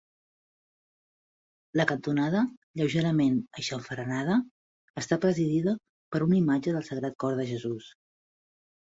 La 1.79 1.83
cantonada, 1.91 2.39
lleugerament 2.81 3.35
aixamfranada, 3.61 4.39
està 5.03 5.19
presidida 5.27 5.75
per 6.17 6.23
una 6.29 6.39
imatge 6.39 6.75
del 6.79 6.87
Sagrat 6.89 7.19
Cort 7.27 7.43
de 7.43 7.47
Jesús. 7.53 7.93